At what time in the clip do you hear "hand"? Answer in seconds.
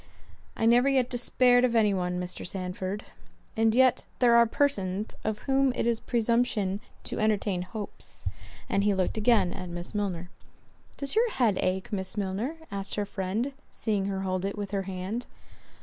14.89-15.27